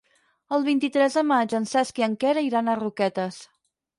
El 0.55 0.63
vint-i-tres 0.67 1.17
de 1.19 1.23
maig 1.33 1.53
en 1.59 1.69
Cesc 1.73 2.01
i 2.03 2.05
en 2.07 2.17
Quer 2.23 2.33
iran 2.47 2.71
a 2.71 2.77
Roquetes. 2.83 3.41